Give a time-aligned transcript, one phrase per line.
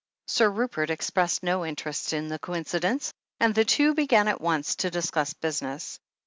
[0.25, 4.73] Sir Rupert expressed no interest in the coincidence, and the two men began at once
[4.77, 5.99] to discuss business.